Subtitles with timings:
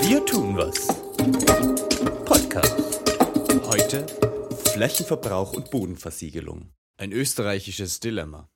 [0.00, 0.86] Wir tun was.
[2.24, 3.02] Podcast.
[3.66, 4.06] Heute
[4.72, 6.70] Flächenverbrauch und Bodenversiegelung.
[7.00, 8.48] Ein österreichisches Dilemma.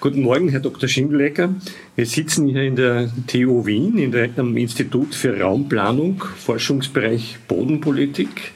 [0.00, 0.88] Guten Morgen, Herr Dr.
[0.88, 1.54] Schindlecker.
[1.94, 8.50] Wir sitzen hier in der TU Wien, in der, am Institut für Raumplanung, Forschungsbereich Bodenpolitik.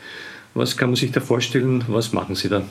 [0.54, 1.84] Was kann man sich da vorstellen?
[1.86, 2.64] Was machen Sie da?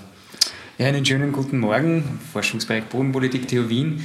[0.78, 4.04] Ja, einen schönen guten Morgen, Forschungsbereich Bodenpolitik TU Wien.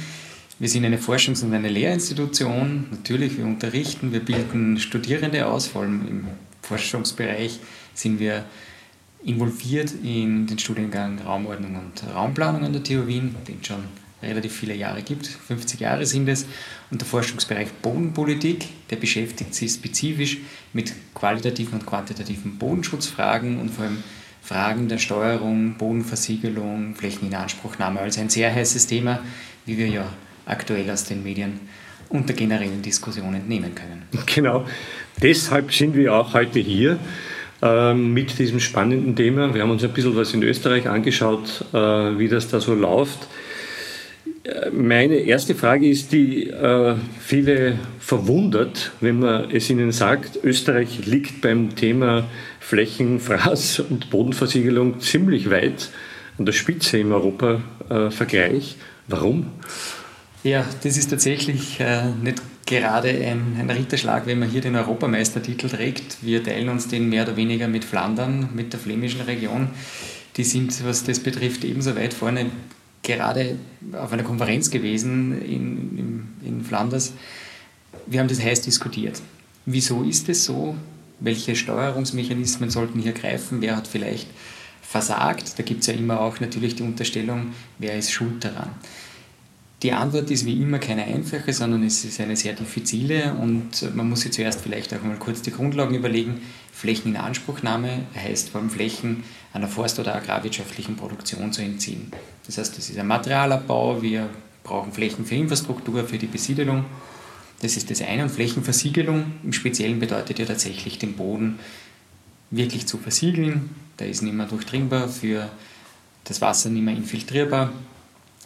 [0.59, 2.85] Wir sind eine Forschungs- und eine Lehrinstitution.
[2.89, 6.27] Natürlich, wir unterrichten, wir bilden Studierende aus, vor allem im
[6.63, 7.59] Forschungsbereich
[7.93, 8.43] sind wir
[9.23, 13.83] involviert in den Studiengang Raumordnung und Raumplanung an der TU Wien, den schon
[14.23, 15.27] relativ viele Jahre gibt.
[15.27, 16.47] 50 Jahre sind es.
[16.89, 20.39] Und der Forschungsbereich Bodenpolitik, der beschäftigt sich spezifisch
[20.73, 24.03] mit qualitativen und quantitativen Bodenschutzfragen und vor allem
[24.41, 27.99] Fragen der Steuerung, Bodenversiegelung, Flächeninanspruchnahme.
[27.99, 29.19] Also ein sehr heißes Thema,
[29.65, 30.07] wie wir ja
[30.47, 31.59] aktuell aus den Medien
[32.09, 34.03] und der generellen Diskussion entnehmen können.
[34.25, 34.65] Genau.
[35.21, 36.99] Deshalb sind wir auch heute hier
[37.61, 39.53] äh, mit diesem spannenden Thema.
[39.53, 43.27] Wir haben uns ein bisschen was in Österreich angeschaut, äh, wie das da so läuft.
[44.71, 51.41] Meine erste Frage ist, die äh, viele verwundert, wenn man es ihnen sagt, Österreich liegt
[51.41, 52.25] beim Thema
[52.61, 55.89] Flächenfraß und Bodenversiegelung ziemlich weit
[56.37, 58.77] an der Spitze im Europa-Vergleich.
[59.07, 59.47] Warum?
[60.47, 65.67] Ja, das ist tatsächlich äh, nicht gerade ein, ein Ritterschlag, wenn man hier den Europameistertitel
[65.67, 66.23] trägt.
[66.23, 69.71] Wir teilen uns den mehr oder weniger mit Flandern, mit der flämischen Region.
[70.37, 72.45] Die sind, was das betrifft, ebenso weit vorne
[73.03, 73.57] gerade
[73.91, 77.11] auf einer Konferenz gewesen in, in, in Flanders.
[78.05, 79.21] Wir haben das heiß diskutiert.
[79.65, 80.77] Wieso ist es so?
[81.19, 83.59] Welche Steuerungsmechanismen sollten hier greifen?
[83.59, 84.27] Wer hat vielleicht
[84.81, 85.59] versagt?
[85.59, 87.47] Da gibt es ja immer auch natürlich die Unterstellung,
[87.79, 88.69] wer ist schuld daran.
[89.83, 94.09] Die Antwort ist wie immer keine einfache, sondern es ist eine sehr diffizile und man
[94.09, 96.41] muss sich zuerst vielleicht auch mal kurz die Grundlagen überlegen.
[96.73, 99.23] Flächeninanspruchnahme heißt vor allem Flächen
[99.53, 102.11] einer forst- oder agrarwirtschaftlichen Produktion zu entziehen.
[102.47, 104.29] Das heißt, das ist ein Materialabbau, wir
[104.63, 106.85] brauchen Flächen für Infrastruktur, für die Besiedelung.
[107.61, 108.23] Das ist das eine.
[108.23, 111.59] Und Flächenversiegelung im Speziellen bedeutet ja tatsächlich den Boden
[112.49, 113.69] wirklich zu versiegeln.
[113.99, 115.49] Der ist nicht mehr durchdringbar, für
[116.23, 117.71] das Wasser nicht mehr infiltrierbar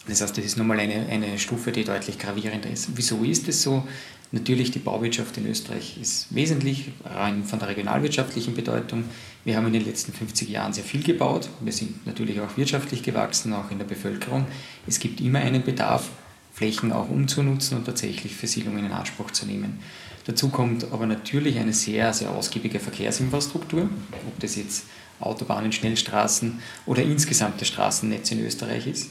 [0.08, 2.90] das heißt, das ist nochmal eine, eine Stufe, die deutlich gravierender ist.
[2.96, 3.88] Wieso ist es so?
[4.34, 9.04] Natürlich, die Bauwirtschaft in Österreich ist wesentlich, rein von der regionalwirtschaftlichen Bedeutung.
[9.44, 11.50] Wir haben in den letzten 50 Jahren sehr viel gebaut.
[11.60, 14.46] Wir sind natürlich auch wirtschaftlich gewachsen, auch in der Bevölkerung.
[14.88, 16.10] Es gibt immer einen Bedarf,
[16.54, 19.80] Flächen auch umzunutzen und tatsächlich für Siedlungen in Anspruch zu nehmen.
[20.26, 23.90] Dazu kommt aber natürlich eine sehr, sehr ausgiebige Verkehrsinfrastruktur,
[24.28, 24.86] ob das jetzt
[25.20, 29.10] Autobahnen, Schnellstraßen oder insgesamt das Straßennetz in Österreich ist.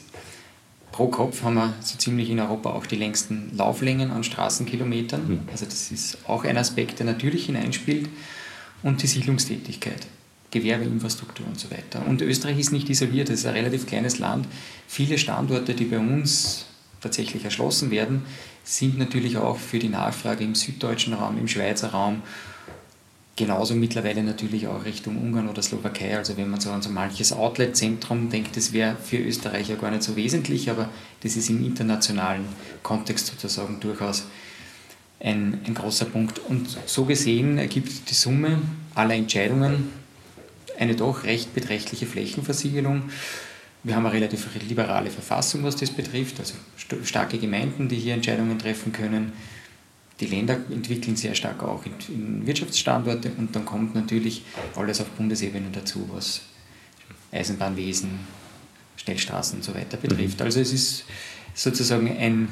[0.92, 5.28] Pro Kopf haben wir so ziemlich in Europa auch die längsten Lauflängen an Straßenkilometern.
[5.28, 5.40] Mhm.
[5.50, 8.08] Also das ist auch ein Aspekt, der natürlich hineinspielt.
[8.82, 10.06] Und die Siedlungstätigkeit,
[10.50, 12.06] Gewerbeinfrastruktur und so weiter.
[12.06, 14.46] Und Österreich ist nicht isoliert, es ist ein relativ kleines Land.
[14.88, 16.64] Viele Standorte, die bei uns
[17.00, 18.22] tatsächlich erschlossen werden,
[18.64, 22.22] sind natürlich auch für die Nachfrage im süddeutschen Raum, im Schweizer Raum
[23.40, 26.14] Genauso mittlerweile natürlich auch Richtung Ungarn oder Slowakei.
[26.14, 29.90] Also wenn man so an so manches Outlet-Zentrum denkt, das wäre für Österreich ja gar
[29.90, 30.90] nicht so wesentlich, aber
[31.22, 32.44] das ist im internationalen
[32.82, 34.24] Kontext sozusagen durchaus
[35.20, 36.38] ein, ein großer Punkt.
[36.50, 38.60] Und so gesehen ergibt die Summe
[38.94, 39.88] aller Entscheidungen
[40.78, 43.04] eine doch recht beträchtliche Flächenversiegelung.
[43.84, 46.56] Wir haben eine relativ liberale Verfassung, was das betrifft, also
[47.04, 49.32] starke Gemeinden, die hier Entscheidungen treffen können
[50.20, 54.42] die Länder entwickeln sehr stark auch in, in Wirtschaftsstandorte und dann kommt natürlich
[54.76, 56.42] alles auf Bundesebene dazu, was
[57.32, 58.10] Eisenbahnwesen,
[58.97, 60.41] Schnellstraßen und so weiter betrifft.
[60.41, 60.44] Mhm.
[60.44, 61.04] Also es ist
[61.54, 62.48] sozusagen ein,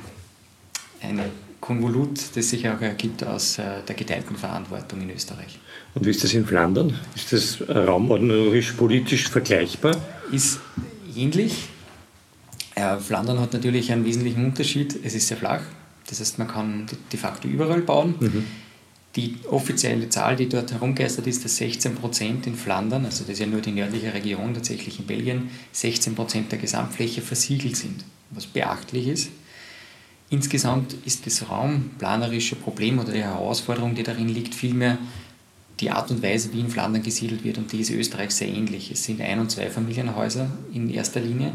[1.02, 1.20] ein
[1.60, 5.58] Konvolut, das sich auch ergibt aus äh, der geteilten Verantwortung in Österreich.
[5.94, 6.98] Und wie ist das in Flandern?
[7.14, 9.96] Ist das raumordnerisch politisch vergleichbar?
[10.30, 10.60] Ist
[11.16, 11.68] ähnlich.
[12.74, 14.98] Äh, Flandern hat natürlich einen wesentlichen Unterschied.
[15.04, 15.62] Es ist sehr flach.
[16.08, 18.14] Das heißt, man kann de facto überall bauen.
[18.18, 18.44] Mhm.
[19.16, 23.40] Die offizielle Zahl, die dort herumgeistert ist, dass 16 Prozent in Flandern, also das ist
[23.40, 28.46] ja nur die nördliche Region, tatsächlich in Belgien, 16 Prozent der Gesamtfläche versiegelt sind, was
[28.46, 29.30] beachtlich ist.
[30.30, 34.98] Insgesamt ist das raumplanerische Problem oder die Herausforderung, die darin liegt, vielmehr
[35.80, 38.90] die Art und Weise, wie in Flandern gesiedelt wird, und die ist Österreich sehr ähnlich.
[38.90, 41.52] Es sind Ein- und Zweifamilienhäuser in erster Linie.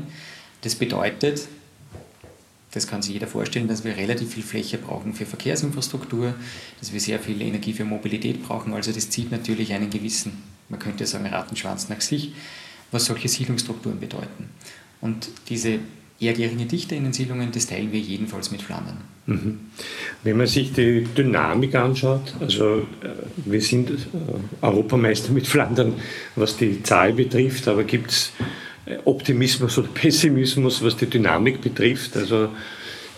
[0.61, 1.47] Das bedeutet,
[2.73, 6.33] das kann sich jeder vorstellen, dass wir relativ viel Fläche brauchen für Verkehrsinfrastruktur,
[6.79, 8.73] dass wir sehr viel Energie für Mobilität brauchen.
[8.73, 12.33] Also das zieht natürlich einen gewissen, man könnte sagen, Rattenschwanz nach sich,
[12.91, 14.49] was solche Siedlungsstrukturen bedeuten.
[15.01, 15.79] Und diese
[16.19, 18.97] eher geringe Dichte in den Siedlungen, das teilen wir jedenfalls mit Flandern.
[19.25, 19.59] Mhm.
[20.23, 23.09] Wenn man sich die Dynamik anschaut, also äh,
[23.45, 23.95] wir sind äh,
[24.61, 25.93] Europameister mit Flandern,
[26.35, 28.31] was die Zahl betrifft, aber gibt es
[29.05, 32.49] Optimismus oder Pessimismus, was die Dynamik betrifft, also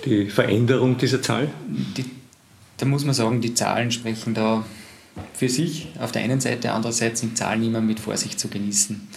[0.06, 1.50] die Veränderung dieser Zahl?
[1.68, 2.06] Die,
[2.78, 4.66] da muss man sagen, die Zahlen sprechen da
[5.34, 9.08] für sich auf der einen Seite, andererseits sind Zahlen immer mit Vorsicht zu genießen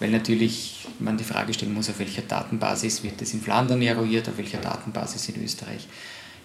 [0.00, 4.28] weil natürlich man die Frage stellen muss, auf welcher Datenbasis wird das in Flandern eruiert,
[4.28, 5.86] auf welcher Datenbasis in Österreich.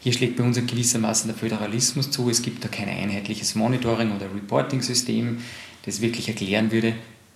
[0.01, 2.29] Hier schlägt bei uns gewissermaßen der Föderalismus zu.
[2.29, 5.39] Es gibt da kein einheitliches Monitoring- oder Reporting-System,
[5.83, 6.93] das wirklich erklären würde,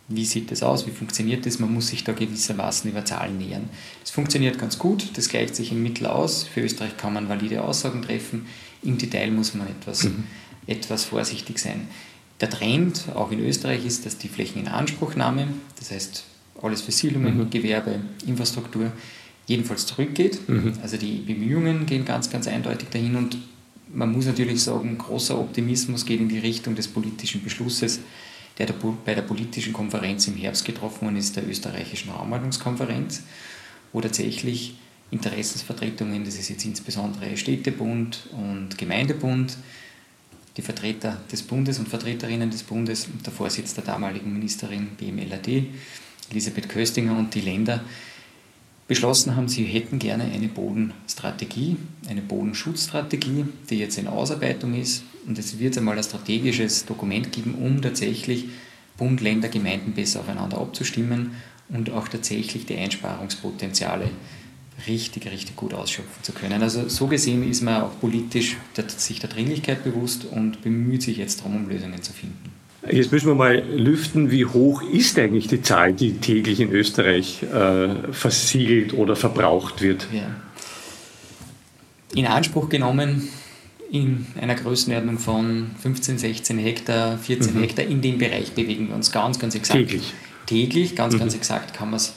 [0.10, 1.60] wie sieht das aus, wie funktioniert das.
[1.60, 3.70] Man muss sich da gewissermaßen über Zahlen nähern.
[4.02, 6.44] Das funktioniert ganz gut, das gleicht sich im Mittel aus.
[6.44, 8.48] Für Österreich kann man valide Aussagen treffen.
[8.82, 10.24] Im Detail muss man etwas, mhm.
[10.66, 11.88] etwas vorsichtig sein.
[12.42, 15.48] Der Trend, auch in Österreich, ist, dass die Flächeninanspruchnahme,
[15.78, 16.24] das heißt
[16.62, 17.50] alles für Siedlungen, mhm.
[17.50, 18.92] Gewerbe, Infrastruktur,
[19.46, 20.48] jedenfalls zurückgeht.
[20.50, 20.74] Mhm.
[20.82, 23.38] Also die Bemühungen gehen ganz, ganz eindeutig dahin und
[23.94, 28.00] man muss natürlich sagen, großer Optimismus geht in die Richtung des politischen Beschlusses,
[28.66, 28.76] der
[29.06, 33.24] bei der politischen Konferenz im Herbst getroffen worden ist, der österreichischen Raumordnungskonferenz,
[33.94, 34.76] wo tatsächlich
[35.12, 39.58] Interessensvertretungen, das ist jetzt insbesondere Städtebund und Gemeindebund,
[40.58, 45.66] die Vertreter des Bundes und Vertreterinnen des Bundes und der Vorsitz der damaligen Ministerin BMLAD,
[46.32, 47.84] Elisabeth Köstinger und die Länder
[48.90, 51.78] beschlossen haben, sie hätten gerne eine Bodenstrategie,
[52.10, 55.04] eine Bodenschutzstrategie, die jetzt in Ausarbeitung ist.
[55.28, 58.46] Und es wird einmal ein strategisches Dokument geben, um tatsächlich
[58.98, 61.34] Bund, Länder, Gemeinden besser aufeinander abzustimmen
[61.70, 64.10] und auch tatsächlich die Einsparungspotenziale
[64.88, 66.64] richtig, richtig gut ausschöpfen zu können.
[66.64, 68.58] Also so gesehen ist man auch politisch
[68.98, 72.59] sich der Dringlichkeit bewusst und bemüht sich jetzt darum, um Lösungen zu finden.
[72.92, 77.44] Jetzt müssen wir mal lüften, wie hoch ist eigentlich die Zahl, die täglich in Österreich
[77.44, 80.08] äh, versiegelt oder verbraucht wird?
[80.12, 80.36] Ja.
[82.16, 83.30] In Anspruch genommen
[83.92, 87.62] in einer Größenordnung von 15, 16 Hektar, 14 mhm.
[87.62, 89.80] Hektar, in dem Bereich bewegen wir uns ganz, ganz exakt.
[89.80, 90.14] Täglich?
[90.46, 91.20] Täglich, ganz, mhm.
[91.20, 92.14] ganz exakt kann man es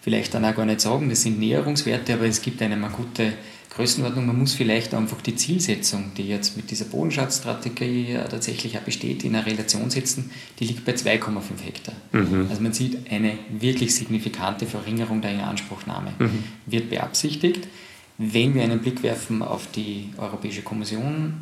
[0.00, 3.32] vielleicht dann auch gar nicht sagen, das sind Näherungswerte, aber es gibt eine mal gute
[3.70, 4.26] Größenordnung.
[4.26, 9.34] Man muss vielleicht einfach die Zielsetzung, die jetzt mit dieser Bodenschatzstrategie tatsächlich auch besteht, in
[9.34, 11.94] eine Relation setzen, die liegt bei 2,5 Hektar.
[12.12, 12.46] Mhm.
[12.48, 16.12] Also man sieht eine wirklich signifikante Verringerung der Inanspruchnahme.
[16.18, 16.44] Mhm.
[16.66, 17.68] Wird beabsichtigt.
[18.16, 21.34] Wenn wir einen Blick werfen auf die Europäische Kommission,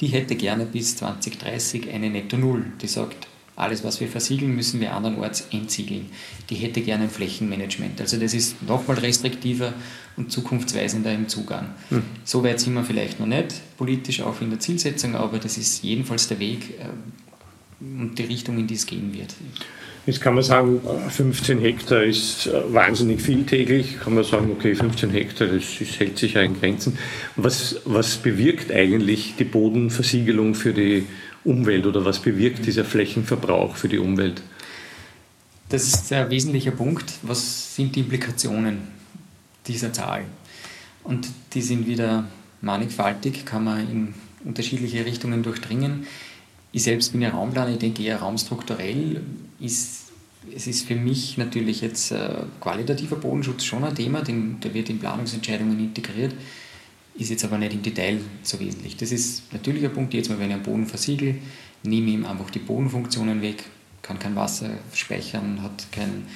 [0.00, 2.66] die hätte gerne bis 2030 eine Netto Null.
[2.82, 3.28] Die sagt,
[3.62, 6.06] alles, was wir versiegeln, müssen wir andernorts entsiegeln.
[6.50, 8.00] Die hätte gerne ein Flächenmanagement.
[8.00, 9.72] Also das ist nochmal restriktiver
[10.16, 11.70] und zukunftsweisender im Zugang.
[11.88, 12.02] Hm.
[12.24, 15.82] So weit sind wir vielleicht noch nicht, politisch auch in der Zielsetzung, aber das ist
[15.82, 16.84] jedenfalls der Weg äh,
[17.80, 19.34] und die Richtung, in die es gehen wird.
[20.04, 24.00] Jetzt kann man sagen, 15 Hektar ist äh, wahnsinnig viel täglich.
[24.00, 26.98] Kann man sagen, okay, 15 Hektar, das, das hält sich ja in Grenzen.
[27.36, 31.06] Was, was bewirkt eigentlich die Bodenversiegelung für die
[31.44, 34.42] Umwelt oder was bewirkt dieser Flächenverbrauch für die Umwelt?
[35.68, 37.12] Das ist ein wesentlicher Punkt.
[37.22, 38.78] Was sind die Implikationen
[39.68, 40.24] dieser Zahl?
[41.04, 42.28] Und die sind wieder
[42.60, 44.14] mannigfaltig, kann man in
[44.44, 46.06] unterschiedliche Richtungen durchdringen.
[46.72, 49.20] Ich selbst bin ja Raumplaner, ich denke eher raumstrukturell.
[49.62, 50.10] Ist,
[50.54, 54.90] es ist für mich natürlich jetzt äh, qualitativer Bodenschutz schon ein Thema, den, der wird
[54.90, 56.34] in Planungsentscheidungen integriert
[57.14, 58.96] ist jetzt aber nicht im Detail so wesentlich.
[58.96, 61.36] Das ist natürlich ein Punkt, jetzt mal, wenn ich einen Boden versiegel,
[61.82, 63.64] nehme ihm einfach die Bodenfunktionen weg,
[64.00, 66.26] kann kein Wasser speichern, hat kein,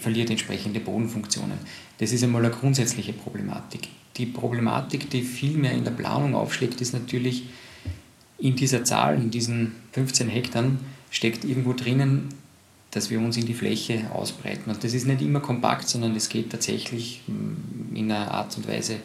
[0.00, 1.58] verliert entsprechende Bodenfunktionen.
[1.98, 3.88] Das ist einmal eine grundsätzliche Problematik.
[4.16, 7.44] Die Problematik, die viel mehr in der Planung aufschlägt, ist natürlich
[8.38, 10.64] in dieser Zahl, in diesen 15 Hektar,
[11.10, 12.28] steckt irgendwo drinnen,
[12.90, 14.70] dass wir uns in die Fläche ausbreiten.
[14.70, 17.22] Und das ist nicht immer kompakt, sondern es geht tatsächlich
[17.94, 18.96] in einer Art und Weise,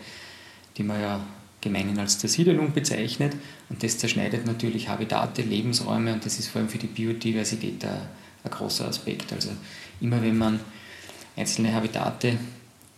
[0.77, 1.19] die man ja
[1.59, 3.35] gemeinhin als Zersiedelung bezeichnet.
[3.69, 8.01] Und das zerschneidet natürlich Habitate, Lebensräume und das ist vor allem für die Biodiversität ein,
[8.43, 9.33] ein großer Aspekt.
[9.33, 9.49] Also
[10.01, 10.59] immer wenn man
[11.35, 12.37] einzelne Habitate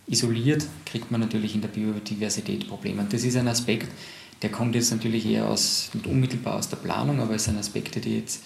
[0.07, 3.01] isoliert, kriegt man natürlich in der Biodiversität Probleme.
[3.01, 3.89] Und das ist ein Aspekt,
[4.41, 7.99] der kommt jetzt natürlich eher aus, nicht unmittelbar aus der Planung, aber es sind Aspekte,
[7.99, 8.43] die jetzt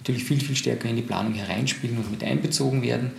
[0.00, 3.12] natürlich viel, viel stärker in die Planung hereinspielen und mit einbezogen werden,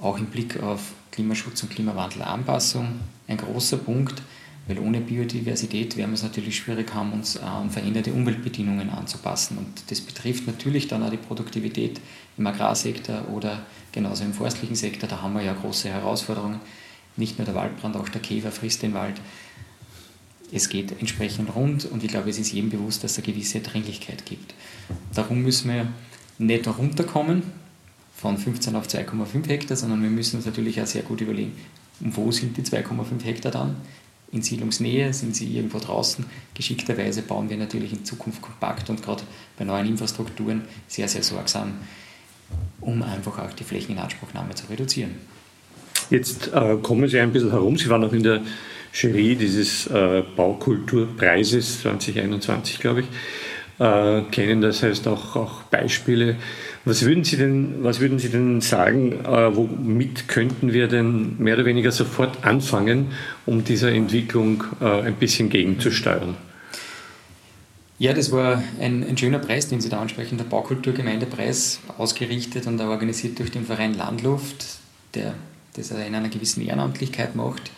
[0.00, 3.00] auch im Blick auf Klimaschutz und Klimawandelanpassung.
[3.28, 4.22] Ein großer Punkt,
[4.66, 9.58] weil ohne Biodiversität werden wir es natürlich schwierig haben, uns an veränderte Umweltbedingungen anzupassen.
[9.58, 12.00] Und das betrifft natürlich dann auch die Produktivität
[12.38, 15.08] im Agrarsektor oder genauso im forstlichen Sektor.
[15.08, 16.60] Da haben wir ja große Herausforderungen.
[17.16, 19.20] Nicht nur der Waldbrand, auch der Käfer frisst den Wald.
[20.50, 23.60] Es geht entsprechend rund und ich glaube, es ist jedem bewusst, dass es eine gewisse
[23.60, 24.54] Dringlichkeit gibt.
[25.14, 25.86] Darum müssen wir
[26.38, 27.42] nicht runterkommen
[28.16, 31.52] von 15 auf 2,5 Hektar, sondern wir müssen uns natürlich auch sehr gut überlegen,
[32.00, 33.76] wo sind die 2,5 Hektar dann?
[34.32, 36.24] In Siedlungsnähe, sind sie irgendwo draußen?
[36.54, 39.22] Geschickterweise bauen wir natürlich in Zukunft kompakt und gerade
[39.58, 41.74] bei neuen Infrastrukturen sehr, sehr sorgsam,
[42.80, 45.16] um einfach auch die Flächeninanspruchnahme zu reduzieren.
[46.10, 47.76] Jetzt äh, kommen Sie ein bisschen herum.
[47.76, 48.42] Sie waren auch in der
[48.92, 53.06] Jury dieses äh, Baukulturpreises 2021, glaube ich.
[53.78, 56.36] Äh, kennen das heißt auch, auch Beispiele
[56.84, 61.54] was würden Sie denn, was würden Sie denn sagen, äh, womit könnten wir denn mehr
[61.54, 63.12] oder weniger sofort anfangen,
[63.46, 66.36] um dieser Entwicklung äh, ein bisschen gegenzusteuern?
[68.00, 72.80] Ja, das war ein, ein, schöner Preis, den Sie da ansprechen, der Baukulturgemeindepreis, ausgerichtet und
[72.80, 74.78] organisiert durch den Verein Landluft,
[75.14, 75.34] der
[75.74, 77.70] das in einer gewissen Ehrenamtlichkeit macht,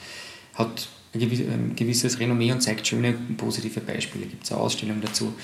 [0.55, 4.25] hat ein gewisses Renommee und zeigt schöne positive Beispiele.
[4.25, 5.35] Gibt es eine Ausstellung dazu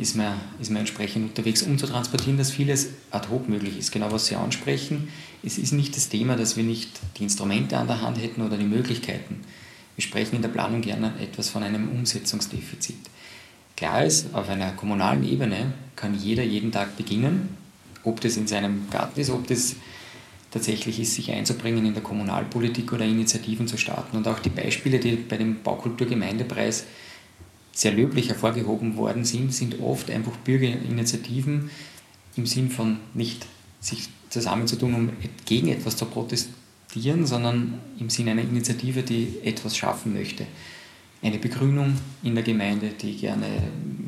[0.00, 3.92] ist man, ist man entsprechend unterwegs, um zu transportieren, dass vieles ad hoc möglich ist.
[3.92, 5.08] Genau was Sie ansprechen,
[5.42, 6.88] es ist nicht das Thema, dass wir nicht
[7.18, 9.42] die Instrumente an der Hand hätten oder die Möglichkeiten.
[9.96, 12.96] Wir sprechen in der Planung gerne etwas von einem Umsetzungsdefizit.
[13.76, 17.50] Klar ist, auf einer kommunalen Ebene kann jeder jeden Tag beginnen,
[18.02, 19.76] ob das in seinem Garten ist, ob das
[20.50, 24.16] tatsächlich ist, sich einzubringen in der Kommunalpolitik oder Initiativen zu starten.
[24.16, 26.86] Und auch die Beispiele, die bei dem Baukulturgemeindepreis
[27.72, 31.70] sehr löblich hervorgehoben worden sind, sind oft einfach Bürgerinitiativen
[32.36, 33.46] im Sinn von nicht
[33.80, 35.10] sich zusammenzutun, um
[35.44, 40.46] gegen etwas zu protestieren, sondern im Sinne einer Initiative, die etwas schaffen möchte.
[41.22, 43.46] Eine Begrünung in der Gemeinde, die gerne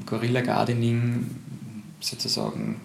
[0.07, 1.27] Gorilla Gardening
[2.01, 2.81] sozusagen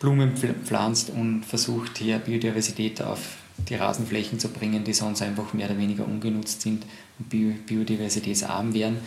[0.00, 0.32] Blumen
[0.64, 3.36] pflanzt und versucht, hier Biodiversität auf
[3.68, 6.84] die Rasenflächen zu bringen, die sonst einfach mehr oder weniger ungenutzt sind
[7.18, 8.98] und biodiversitätsarm wären.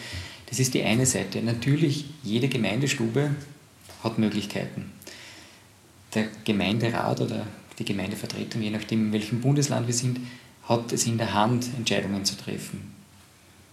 [0.51, 1.41] Das ist die eine Seite.
[1.41, 3.31] Natürlich, jede Gemeindestube
[4.03, 4.91] hat Möglichkeiten.
[6.13, 7.47] Der Gemeinderat oder
[7.79, 10.19] die Gemeindevertretung, je nachdem in welchem Bundesland wir sind,
[10.67, 12.93] hat es in der Hand, Entscheidungen zu treffen.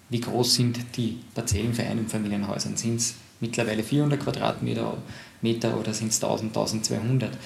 [0.08, 2.76] Wie groß sind die Parzellen für Einfamilienhäusern?
[2.76, 4.96] Sind es mittlerweile 400 Quadratmeter
[5.78, 7.36] oder sind es 1000, 1200?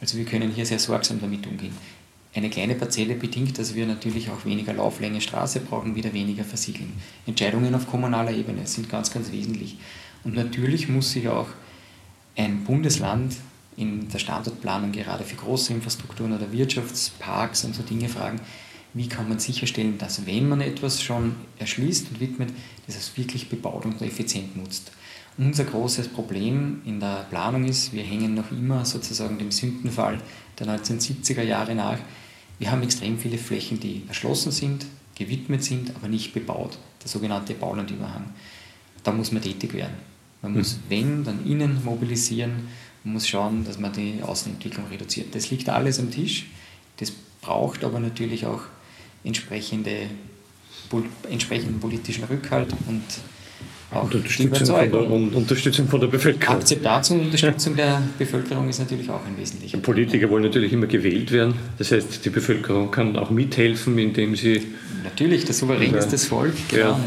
[0.00, 1.76] Also wir können hier sehr sorgsam damit umgehen.
[2.38, 6.92] Eine kleine Parzelle bedingt, dass wir natürlich auch weniger Lauflänge Straße brauchen, wieder weniger versiegeln.
[7.26, 9.76] Entscheidungen auf kommunaler Ebene sind ganz, ganz wesentlich.
[10.22, 11.48] Und natürlich muss sich auch
[12.36, 13.34] ein Bundesland
[13.76, 18.40] in der Standortplanung gerade für große Infrastrukturen oder Wirtschaftsparks und so Dinge fragen,
[18.94, 22.50] wie kann man sicherstellen, dass wenn man etwas schon erschließt und widmet,
[22.86, 24.92] dass es wirklich bebaut und effizient nutzt.
[25.38, 30.20] Unser großes Problem in der Planung ist, wir hängen noch immer sozusagen dem Sündenfall
[30.60, 31.98] der 1970er Jahre nach.
[32.58, 36.78] Wir haben extrem viele Flächen, die erschlossen sind, gewidmet sind, aber nicht bebaut.
[37.02, 38.24] Der sogenannte Baulandüberhang.
[39.04, 39.94] Da muss man tätig werden.
[40.42, 40.80] Man muss, mhm.
[40.88, 42.68] wenn, dann innen mobilisieren.
[43.04, 45.34] Man muss schauen, dass man die Außenentwicklung reduziert.
[45.34, 46.46] Das liegt alles am Tisch.
[46.96, 48.62] Das braucht aber natürlich auch
[49.24, 50.08] entsprechende,
[51.28, 53.02] entsprechenden politischen Rückhalt und
[53.90, 56.56] auch Unterstützung, von der, und Unterstützung von der Bevölkerung.
[56.56, 59.78] Akzeptanz und Unterstützung der Bevölkerung ist natürlich auch ein wesentlicher.
[59.78, 61.54] Politiker wollen natürlich immer gewählt werden.
[61.78, 64.62] Das heißt, die Bevölkerung kann auch mithelfen, indem sie.
[65.04, 66.52] Natürlich, der Souverän ist das Volk.
[66.68, 66.90] Genau.
[66.90, 66.98] Ja.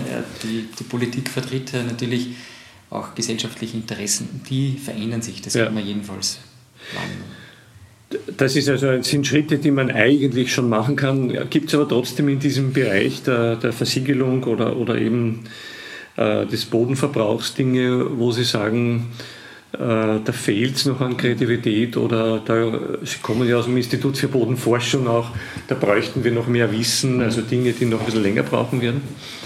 [0.43, 2.29] Die, die Politik vertritt natürlich
[2.89, 4.41] auch gesellschaftliche Interessen.
[4.49, 5.65] Die verändern sich, das ja.
[5.65, 6.39] kann man jedenfalls
[6.93, 7.41] wahrnehmen.
[8.37, 11.49] Das ist also, sind Schritte, die man eigentlich schon machen kann.
[11.49, 15.45] Gibt es aber trotzdem in diesem Bereich der, der Versiegelung oder, oder eben
[16.17, 19.11] des Bodenverbrauchs Dinge, wo Sie sagen,
[19.73, 24.17] äh, da fehlt es noch an Kreativität oder da, Sie kommen ja aus dem Institut
[24.17, 25.29] für Bodenforschung auch,
[25.67, 29.01] da bräuchten wir noch mehr Wissen, also Dinge, die noch ein bisschen länger brauchen werden?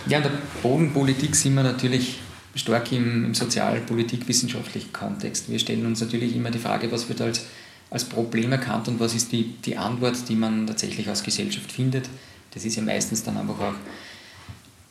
[0.08, 0.32] Ja, in der
[0.64, 2.20] Bodenpolitik sind wir natürlich
[2.56, 5.52] stark im, im sozialpolitik-wissenschaftlichen Kontext.
[5.52, 7.46] Wir stellen uns natürlich immer die Frage, was wird als,
[7.92, 12.10] als Problem erkannt und was ist die, die Antwort, die man tatsächlich als Gesellschaft findet.
[12.52, 13.74] Das ist ja meistens dann einfach auch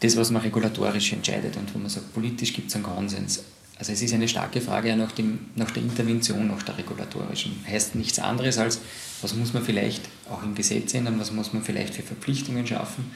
[0.05, 3.43] das, was man regulatorisch entscheidet und wo man sagt, politisch gibt es einen Konsens.
[3.77, 7.65] Also es ist eine starke Frage nach, dem, nach der Intervention, nach der regulatorischen.
[7.67, 8.81] Heißt nichts anderes als,
[9.21, 13.11] was muss man vielleicht auch im Gesetz ändern, was muss man vielleicht für Verpflichtungen schaffen.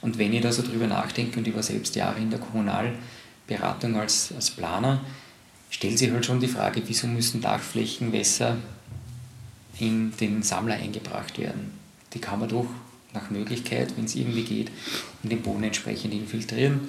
[0.00, 4.32] Und wenn ich da so drüber nachdenke und über selbst Jahre in der Kommunalberatung als,
[4.34, 5.00] als Planer,
[5.70, 8.56] stellt sich halt schon die Frage, wieso müssen Dachflächenwässer
[9.78, 11.72] in den Sammler eingebracht werden?
[12.12, 12.66] Die kann man doch
[13.14, 14.70] nach Möglichkeit, wenn es irgendwie geht,
[15.22, 16.80] in den Boden entsprechend infiltrieren,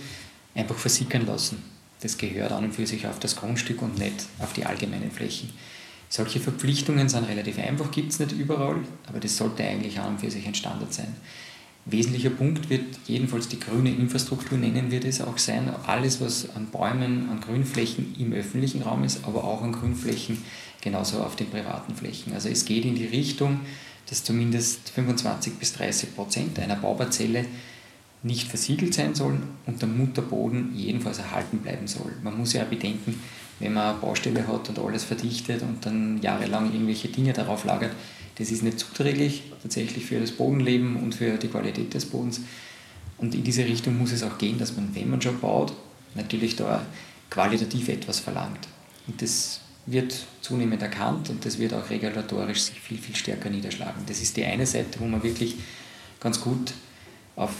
[0.55, 1.61] einfach versickern lassen.
[2.01, 5.49] Das gehört an und für sich auf das Grundstück und nicht auf die allgemeinen Flächen.
[6.09, 8.75] Solche Verpflichtungen sind relativ einfach, gibt es nicht überall,
[9.07, 11.15] aber das sollte eigentlich an und für sich ein Standard sein.
[11.85, 15.69] Wesentlicher Punkt wird jedenfalls die grüne Infrastruktur, nennen wir das auch sein.
[15.85, 20.41] Alles, was an Bäumen, an Grünflächen im öffentlichen Raum ist, aber auch an Grünflächen,
[20.81, 22.33] genauso auf den privaten Flächen.
[22.33, 23.61] Also es geht in die Richtung,
[24.09, 27.45] dass zumindest 25 bis 30 Prozent einer Bauparzelle
[28.23, 32.13] nicht versiegelt sein sollen und der Mutterboden jedenfalls erhalten bleiben soll.
[32.23, 33.19] Man muss ja auch bedenken,
[33.59, 37.91] wenn man eine Baustelle hat und alles verdichtet und dann jahrelang irgendwelche Dinge darauf lagert,
[38.35, 42.41] das ist nicht zuträglich tatsächlich für das Bodenleben und für die Qualität des Bodens.
[43.17, 45.73] Und in diese Richtung muss es auch gehen, dass man, wenn man schon baut,
[46.15, 46.85] natürlich da
[47.29, 48.67] qualitativ etwas verlangt.
[49.07, 54.03] Und das wird zunehmend erkannt und das wird auch regulatorisch sich viel, viel stärker niederschlagen.
[54.07, 55.55] Das ist die eine Seite, wo man wirklich
[56.19, 56.73] ganz gut
[57.35, 57.51] auf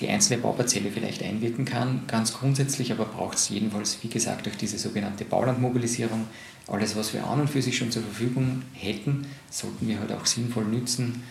[0.00, 2.02] die einzelne Bauparzelle vielleicht einwirken kann.
[2.06, 6.26] Ganz grundsätzlich aber braucht es jedenfalls, wie gesagt, durch diese sogenannte Baulandmobilisierung,
[6.66, 10.26] alles, was wir an und für sich schon zur Verfügung hätten, sollten wir halt auch
[10.26, 11.22] sinnvoll nützen,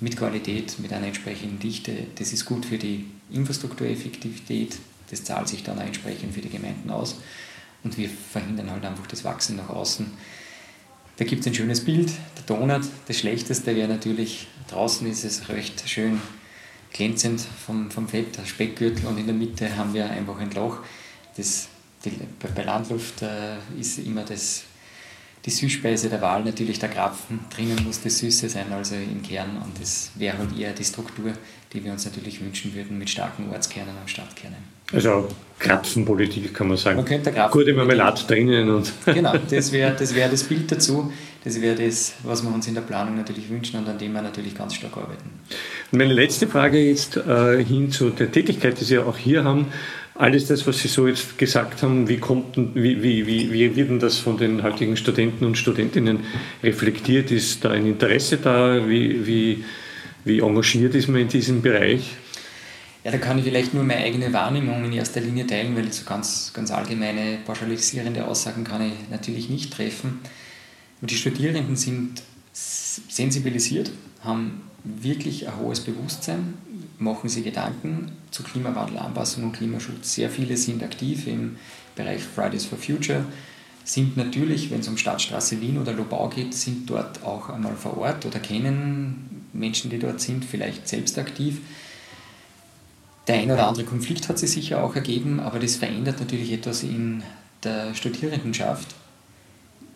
[0.00, 1.92] mit Qualität, mit einer entsprechenden Dichte.
[2.16, 4.76] Das ist gut für die Infrastruktureffektivität,
[5.10, 7.16] das zahlt sich dann auch entsprechend für die Gemeinden aus
[7.84, 10.10] und wir verhindern halt einfach das Wachsen nach außen.
[11.16, 12.82] Da gibt es ein schönes Bild, der Donut.
[13.06, 16.20] Das Schlechteste wäre natürlich, draußen ist es recht schön
[16.92, 20.78] glänzend vom, vom Fett, der Speckgürtel und in der Mitte haben wir einfach ein Loch.
[21.36, 21.68] Das,
[22.04, 22.12] die,
[22.54, 24.64] bei Landluft äh, ist immer das,
[25.44, 27.40] die Süßspeise der Wahl natürlich der Krapfen.
[27.54, 29.60] Drinnen muss das Süße sein, also im Kern.
[29.62, 31.32] Und das wäre halt eher die Struktur,
[31.72, 34.74] die wir uns natürlich wünschen würden mit starken Ortskernen und Stadtkernen.
[34.92, 36.96] Also Krapfenpolitik kann man sagen.
[36.96, 38.70] Man könnte Gute Marmelade drinnen.
[38.70, 41.12] Und genau, das wäre das, wär das Bild dazu.
[41.42, 44.22] Das wäre das, was wir uns in der Planung natürlich wünschen und an dem wir
[44.22, 45.28] natürlich ganz stark arbeiten.
[45.92, 49.66] Und meine letzte Frage jetzt äh, hin zu der Tätigkeit, die Sie auch hier haben.
[50.16, 53.90] Alles das, was Sie so jetzt gesagt haben, wie, kommt, wie, wie, wie, wie wird
[53.90, 56.20] denn das von den heutigen Studenten und Studentinnen
[56.62, 57.32] reflektiert?
[57.32, 58.88] Ist da ein Interesse da?
[58.88, 59.64] Wie, wie,
[60.24, 62.14] wie engagiert ist man in diesem Bereich?
[63.02, 66.04] Ja, da kann ich vielleicht nur meine eigene Wahrnehmung in erster Linie teilen, weil so
[66.04, 70.20] ganz, ganz allgemeine, pauschalisierende Aussagen kann ich natürlich nicht treffen.
[71.00, 73.90] Und die Studierenden sind sensibilisiert,
[74.24, 76.54] haben wirklich ein hohes Bewusstsein,
[76.98, 80.14] machen sich Gedanken zu Klimawandel, Anpassung und Klimaschutz.
[80.14, 81.56] Sehr viele sind aktiv im
[81.96, 83.24] Bereich Fridays for Future,
[83.84, 87.98] sind natürlich, wenn es um Stadtstraße Wien oder Lobau geht, sind dort auch einmal vor
[87.98, 91.60] Ort oder kennen Menschen, die dort sind, vielleicht selbst aktiv.
[93.26, 96.82] Der ein oder andere Konflikt hat sich sicher auch ergeben, aber das verändert natürlich etwas
[96.82, 97.22] in
[97.62, 98.94] der Studierendenschaft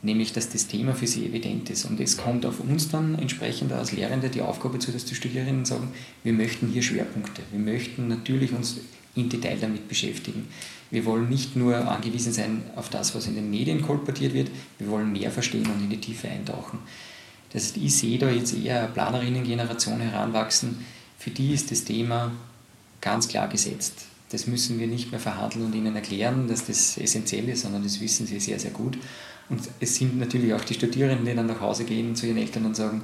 [0.03, 1.85] nämlich dass das Thema für sie evident ist.
[1.85, 5.65] Und es kommt auf uns dann entsprechend als Lehrende die Aufgabe zu, dass die Studierenden
[5.65, 5.93] sagen,
[6.25, 7.43] wir möchten hier Schwerpunkte.
[7.51, 8.79] Wir möchten natürlich uns
[9.15, 10.47] in Detail damit beschäftigen.
[10.91, 14.89] Wir wollen nicht nur angewiesen sein auf das, was in den Medien kolportiert wird, wir
[14.89, 16.79] wollen mehr verstehen und in die Tiefe eintauchen.
[17.53, 20.85] Das heißt, ich sehe da jetzt eher eine Planerinnen-Generation heranwachsen,
[21.19, 22.33] für die ist das Thema
[23.01, 24.07] ganz klar gesetzt.
[24.31, 28.01] Das müssen wir nicht mehr verhandeln und ihnen erklären, dass das essentiell ist, sondern das
[28.01, 28.99] wissen sie sehr, sehr gut.
[29.51, 32.67] Und es sind natürlich auch die Studierenden, die dann nach Hause gehen zu ihren Eltern
[32.67, 33.03] und sagen,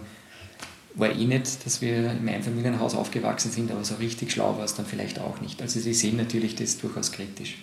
[0.94, 4.74] war eh nicht, dass wir im Einfamilienhaus aufgewachsen sind, aber so richtig schlau war es
[4.74, 5.60] dann vielleicht auch nicht.
[5.60, 7.56] Also sie sehen natürlich das durchaus kritisch.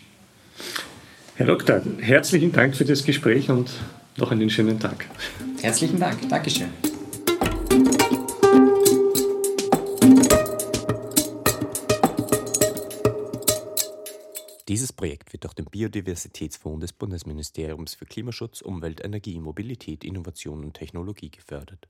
[1.36, 3.72] Herr Doktor, herzlichen Dank für das Gespräch und
[4.18, 5.06] noch einen schönen Tag.
[5.62, 6.91] Herzlichen Dank, Dankeschön.
[15.02, 21.32] Projekt wird durch den Biodiversitätsfonds des Bundesministeriums für Klimaschutz, Umwelt, Energie, Mobilität, Innovation und Technologie
[21.32, 21.90] gefördert.